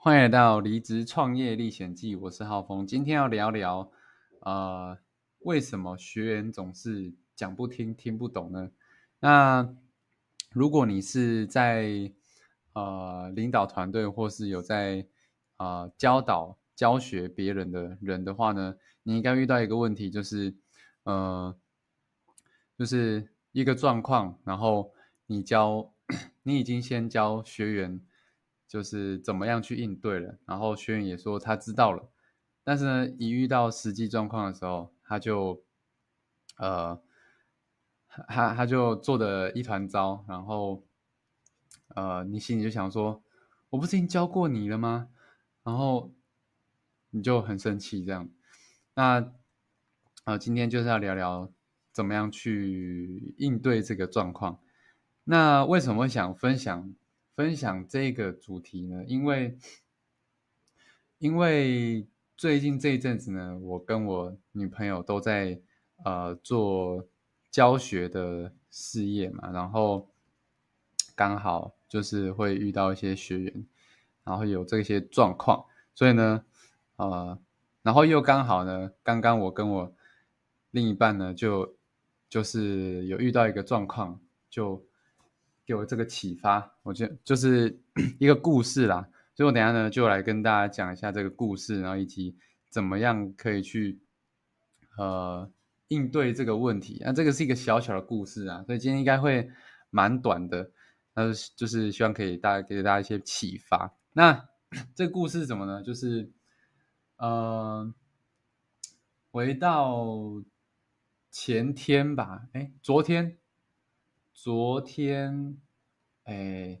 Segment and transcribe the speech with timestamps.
[0.00, 2.86] 欢迎来到离职创业历险记，我是浩峰。
[2.86, 3.90] 今天要聊聊，
[4.42, 4.96] 呃，
[5.40, 8.70] 为什么学员总是讲不听、听不懂呢？
[9.18, 9.74] 那
[10.52, 12.12] 如果你是在
[12.74, 15.04] 呃领导团队，或是有在
[15.56, 20.54] 呃教导、教学别人的人的话呢，你应该遇到一个问题，就是
[21.02, 21.58] 呃，
[22.78, 24.92] 就是一个状况，然后
[25.26, 25.92] 你教，
[26.44, 28.00] 你已经先教学员。
[28.68, 32.10] 就是怎么样去应对了，然后学员也说他知道了，
[32.62, 35.64] 但是呢，一遇到实际状况的时候，他就，
[36.58, 37.00] 呃，
[38.28, 40.84] 他他就做的一团糟，然后，
[41.94, 43.22] 呃，你心里就想说，
[43.70, 45.08] 我不是已经教过你了吗？
[45.64, 46.12] 然后
[47.10, 48.28] 你就很生气这样。
[48.94, 49.32] 那，
[50.24, 51.50] 呃，今天就是要聊聊
[51.90, 54.60] 怎么样去应对这个状况。
[55.24, 56.94] 那为什么想分享？
[57.38, 59.56] 分享这个主题呢，因为
[61.18, 62.04] 因为
[62.36, 65.60] 最近这一阵子呢，我跟我女朋友都在
[66.04, 67.06] 呃做
[67.48, 70.10] 教学的事业嘛，然后
[71.14, 73.66] 刚好就是会遇到一些学员，
[74.24, 76.44] 然后有这些状况，所以呢，
[76.96, 77.38] 呃，
[77.82, 79.94] 然后又刚好呢，刚刚我跟我
[80.72, 81.76] 另一半呢，就
[82.28, 84.20] 就是有遇到一个状况，
[84.50, 84.84] 就。
[85.68, 87.78] 给我这个启发，我觉得就是
[88.18, 92.34] 一个故事啦，所以我等下呢就来跟大家讲一下这个故事，然后以及
[92.70, 94.00] 怎么样可以去
[94.96, 95.52] 呃
[95.88, 97.02] 应对这个问题。
[97.04, 99.50] 那这个是一个小小的故事啊，所以今天应该会
[99.90, 100.70] 蛮短的，
[101.12, 103.94] 那就是希望可以大家给大家一些启发。
[104.14, 104.48] 那
[104.96, 105.82] 这个故事是什么呢？
[105.82, 106.32] 就是
[107.18, 107.92] 呃
[109.30, 110.42] 回到
[111.30, 113.36] 前天吧，哎，昨天。
[114.40, 115.58] 昨天，
[116.22, 116.80] 哎，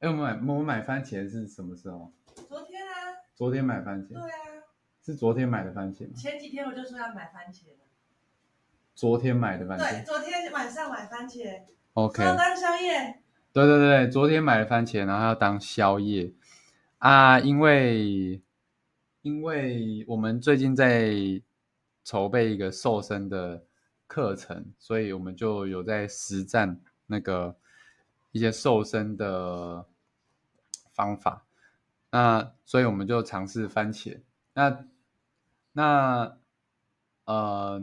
[0.00, 2.12] 哎，我们买我们买番茄是什么时候？
[2.34, 3.14] 昨天啊。
[3.32, 4.08] 昨天买番茄。
[4.08, 4.36] 对啊。
[5.00, 6.14] 是昨天买的番茄吗？
[6.16, 7.86] 前几天我就说要买番茄了。
[8.96, 9.88] 昨天买的番茄。
[9.88, 11.62] 对，昨天晚上买番茄。
[11.94, 12.24] OK。
[12.24, 13.22] 要当宵夜。
[13.52, 16.32] 对对对昨天买的番茄，然后要当宵夜
[16.98, 18.42] 啊，因为
[19.22, 21.14] 因为我们最近在
[22.02, 23.64] 筹备一个瘦身的。
[24.10, 27.54] 课程，所以我们就有在实战那个
[28.32, 29.86] 一些瘦身的
[30.92, 31.44] 方法，
[32.10, 34.18] 那所以我们就尝试番茄。
[34.52, 34.84] 那
[35.70, 36.36] 那
[37.24, 37.80] 呃，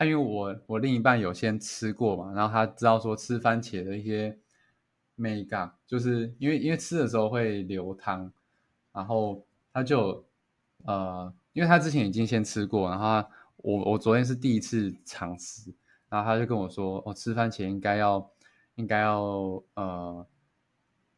[0.00, 4.38] 因为我我另一半有先吃过嘛，然后他知道说吃番茄的一些
[5.14, 8.32] 美感，就是因为因为吃的时候会流汤，
[8.94, 10.24] 然后他就
[10.86, 13.28] 呃，因为他之前已经先吃过，然后。
[13.58, 15.74] 我我昨天是第一次尝试，
[16.08, 18.30] 然后他就跟我说，哦，吃番茄应该要
[18.76, 20.26] 应该要呃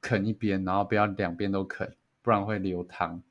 [0.01, 3.23] 啃一边，然后不要两边都啃，不然会流汤。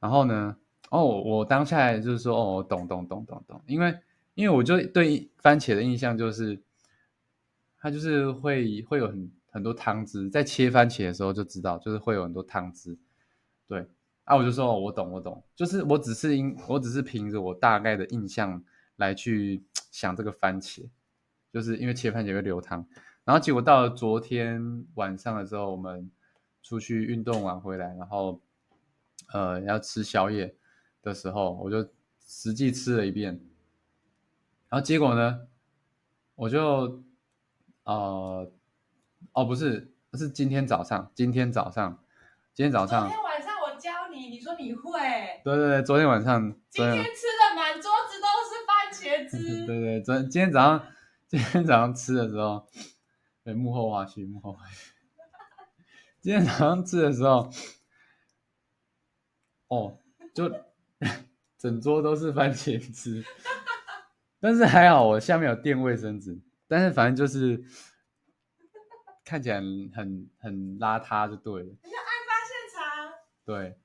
[0.00, 0.56] 然后呢，
[0.90, 3.98] 哦，我当下就是说，哦，懂懂懂懂懂，因为
[4.34, 6.60] 因为我就对番茄的印象就是，
[7.78, 12.98] 它就是会会有很很多汤汁，在切番茄的时候就知道，就是会有很多汤汁，
[13.68, 13.86] 对。
[14.30, 18.62] 啊，我就说，我懂，我懂，就是我只是因，我只是凭着我大概的印象
[18.94, 19.60] 来去
[19.90, 20.88] 想这个番茄，
[21.52, 22.86] 就是因为切番茄会流汤，
[23.24, 26.08] 然后结果到了昨天晚上的时候，我们
[26.62, 28.40] 出去运动完回来，然后
[29.32, 30.54] 呃要吃宵夜
[31.02, 31.90] 的时候，我就
[32.24, 33.32] 实际吃了一遍，
[34.68, 35.48] 然后结果呢，
[36.36, 37.02] 我就
[37.82, 38.48] 呃
[39.32, 41.98] 哦不是，是今天早上，今天早上，
[42.54, 43.10] 今天早上。
[44.28, 45.00] 你说你会？
[45.44, 49.66] 对对对，昨天晚上，今天吃的满桌子都是番茄汁。
[49.66, 50.86] 对对，昨今天早上，
[51.28, 52.66] 今天早上吃的时候，
[53.44, 54.90] 对幕后花絮，幕后花絮。
[56.20, 57.50] 今天早上吃的时候，
[59.68, 59.98] 哦，
[60.34, 60.52] 就
[61.56, 63.24] 整桌都是番茄汁，
[64.40, 66.38] 但是还好我下面有垫卫生纸，
[66.68, 67.62] 但是反正就是
[69.24, 71.68] 看起来很很邋遢，就对了。
[71.68, 73.12] 你案发现场。
[73.44, 73.78] 对。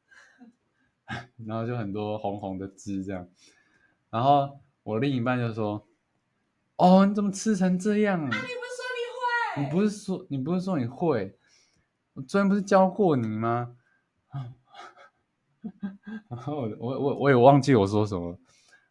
[1.45, 3.27] 然后就很多红红的汁这样，
[4.09, 5.87] 然后我另一半就说
[6.77, 8.19] ：“哦，你怎么吃成这样？
[8.19, 9.63] 啊你不是说你会？
[9.63, 11.37] 你不是说你不是说你会？
[12.13, 13.75] 我昨天不是教过你吗？”
[16.29, 18.37] 然后我我我我也忘记我说什么，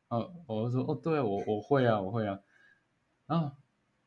[0.09, 2.39] 哦，我说哦，对我我会啊，我会啊，
[3.27, 3.53] 然后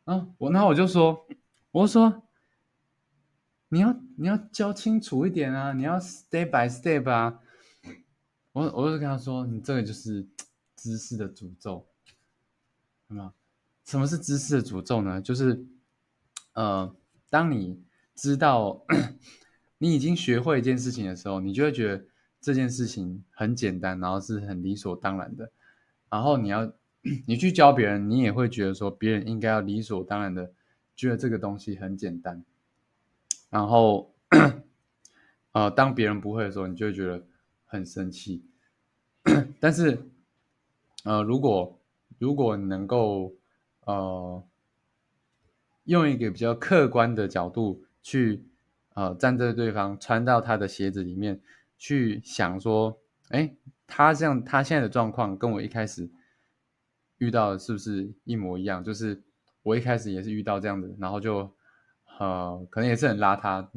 [0.05, 1.25] 然后我就说，
[1.71, 2.23] 我说
[3.69, 7.41] 你要你要教清楚一点啊，你要 step by step 啊。
[8.57, 10.25] 我我就跟他说：“你这个就是
[10.75, 11.85] 知识的诅咒，
[13.07, 13.31] 什么？
[13.85, 15.21] 什么是知识的诅咒呢？
[15.21, 15.63] 就是，
[16.53, 16.91] 呃，
[17.29, 17.79] 当你
[18.15, 18.83] 知道
[19.77, 22.03] 你已经学会一件事情的时候，你就会觉得
[22.41, 25.51] 这件事情很简单，然后是很理所当然的。
[26.09, 26.73] 然后你要
[27.27, 30.51] 你去教别人，你也会觉得说别人应该要理所当然的
[30.95, 32.43] 觉得这个东西很简单。
[33.51, 34.15] 然后，
[35.53, 37.23] 呃，当别人不会的时候，你就会觉得
[37.67, 38.43] 很生气。
[39.59, 39.99] 但是，
[41.03, 41.77] 呃，如果
[42.17, 43.35] 如果能够
[43.81, 44.41] 呃
[45.83, 48.45] 用一个比较客观的角度去
[48.93, 51.41] 呃站在对方穿到他的鞋子里面
[51.77, 52.97] 去想说，
[53.29, 53.53] 哎，
[53.85, 56.09] 他这样他现在的状况跟我一开始
[57.17, 58.81] 遇到的是不是一模一样？
[58.81, 59.21] 就是
[59.63, 61.53] 我一开始也是遇到这样的，然后就
[62.17, 63.67] 呃可能也是很邋遢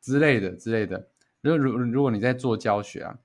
[0.00, 1.08] 之类的之类的。
[1.40, 3.18] 如如如果你在做教学啊。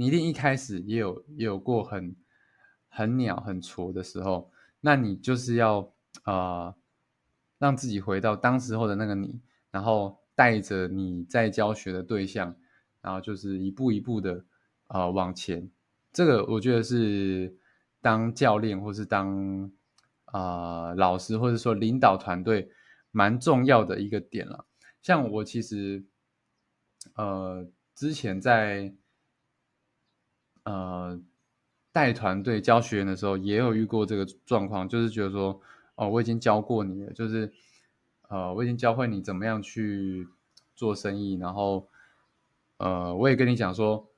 [0.00, 2.14] 你一定一开始也有也有过很
[2.88, 5.92] 很鸟很挫的时候，那你就是要
[6.22, 6.72] 呃
[7.58, 9.40] 让自己回到当时候的那个你，
[9.72, 12.54] 然后带着你在教学的对象，
[13.00, 14.44] 然后就是一步一步的
[14.86, 15.68] 呃往前。
[16.12, 17.58] 这个我觉得是
[18.00, 19.68] 当教练或是当
[20.26, 22.70] 啊老师或者说领导团队
[23.10, 24.64] 蛮重要的一个点了。
[25.02, 26.04] 像我其实
[27.16, 27.66] 呃
[27.96, 28.94] 之前在。
[30.68, 31.18] 呃，
[31.92, 35.58] 带团队教学员的时候，也有遇过这个状况，就是觉得说，
[35.94, 37.50] 哦，我已经教过你了，就是，
[38.28, 40.28] 呃，我已经教会你怎么样去
[40.76, 41.88] 做生意，然后，
[42.76, 44.10] 呃，我也跟你讲说，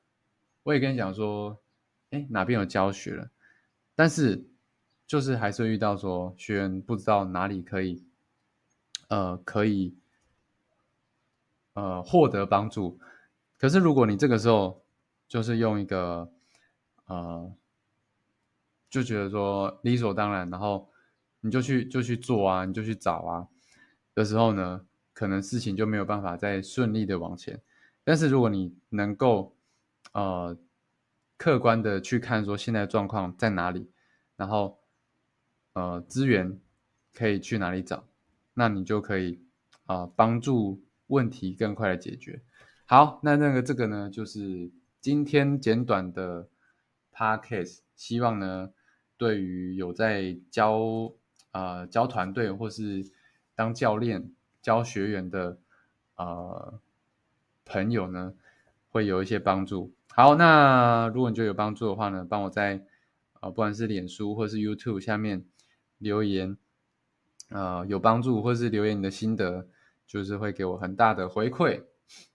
[0.65, 1.57] 我也跟你讲说，
[2.11, 3.31] 哎，哪边有教学了，
[3.95, 4.45] 但是，
[5.07, 8.03] 就是还是会遇到说，学员不知道哪里可以，
[9.07, 9.95] 呃，可以，
[11.75, 12.99] 呃，获得帮助，
[13.57, 14.83] 可是如果你这个时候，
[15.29, 16.29] 就是用一个。
[17.11, 17.53] 呃，
[18.89, 20.89] 就觉得说理所当然，然后
[21.41, 23.49] 你就去就去做啊，你就去找啊
[24.15, 27.61] 的时候呢，可能事情就没有办法再顺利的往前。
[28.05, 29.57] 但是如果你能够
[30.13, 30.57] 呃
[31.37, 33.91] 客观的去看说现在状况在哪里，
[34.37, 34.79] 然后
[35.73, 36.61] 呃资源
[37.13, 38.05] 可以去哪里找，
[38.55, 39.43] 那你就可以
[39.87, 42.41] 啊帮助问题更快的解决。
[42.87, 44.71] 好，那那个这个呢，就是
[45.01, 46.49] 今天简短的。
[47.21, 48.71] Podcast 希望呢，
[49.19, 51.13] 对于有在教
[51.53, 53.05] 呃教团队或是
[53.55, 54.33] 当教练
[54.63, 55.59] 教学员的
[56.17, 56.81] 呃
[57.67, 58.33] 朋友呢，
[58.89, 59.93] 会有一些帮助。
[60.09, 62.87] 好，那如果你觉得有帮助的话呢，帮我在
[63.41, 65.45] 呃不管是脸书或是 YouTube 下面
[65.99, 66.57] 留言，
[67.51, 69.69] 呃有帮助或是留言你的心得，
[70.07, 71.83] 就是会给我很大的回馈。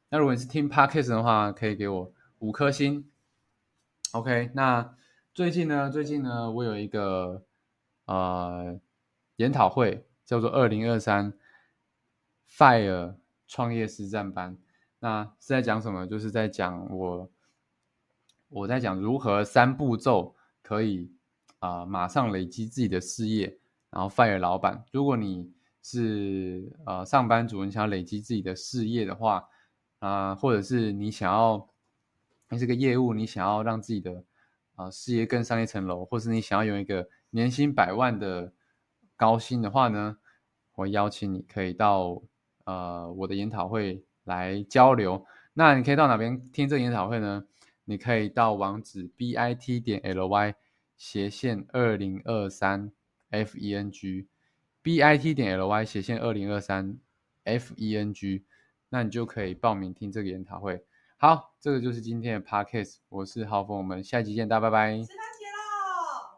[0.10, 3.10] 那如果你是听 Podcast 的话，可以给我五颗星。
[4.15, 4.95] OK，那
[5.33, 5.89] 最近呢？
[5.89, 7.44] 最近呢，我有一个
[8.06, 8.79] 呃
[9.35, 11.33] 研讨会，叫做二零二三
[12.50, 14.57] Fire 创业实战班。
[15.00, 16.07] 那是在讲什么？
[16.07, 17.29] 就是在讲我
[18.47, 20.33] 我在讲如何三步骤
[20.63, 21.12] 可以
[21.59, 23.59] 啊马上累积自己的事业，
[23.89, 24.85] 然后 Fire 老板。
[24.94, 25.51] 如果你
[25.81, 29.45] 是呃上班族，你想要累积自己的事业的话，
[30.00, 31.67] 啊，或者是你想要。
[32.50, 34.24] 你这个业务，你想要让自己的
[34.75, 38.53] 啊事业更上一层楼，或是你想要有一个年薪百万的
[39.15, 40.18] 高薪的话呢，
[40.75, 42.21] 我邀请你可以到
[42.65, 45.25] 呃我的研讨会来交流。
[45.53, 47.46] 那你可以到哪边听这个研讨会呢？
[47.86, 50.55] 你可以到网址 b i t 点 l y
[50.98, 52.91] 斜线二零二三
[53.29, 54.27] f e n g
[54.81, 56.98] b i t 点 l y 斜线二零二三
[57.43, 58.43] f e n g，
[58.89, 60.84] 那你就可以报名听这个研讨会。
[61.25, 64.91] 好，这个就是今天的 podcast，我是浩峰，我们下期见，大家拜拜。
[64.91, 66.38] 圣诞节喽！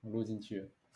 [0.00, 0.68] 我录进去了。